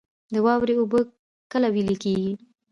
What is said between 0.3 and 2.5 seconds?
د واورې اوبه کله ویلی کیږي؟